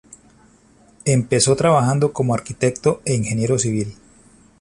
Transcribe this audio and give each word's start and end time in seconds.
Empezó 1.05 1.55
trabajando 1.55 2.11
como 2.11 2.33
arquitecto 2.33 3.03
e 3.05 3.13
ingeniero 3.13 3.59
civil. 3.59 3.93